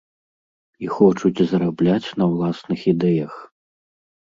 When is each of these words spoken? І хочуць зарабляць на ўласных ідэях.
І 0.85 0.89
хочуць 0.95 1.41
зарабляць 1.51 2.09
на 2.23 2.29
ўласных 2.33 2.79
ідэях. 2.95 3.33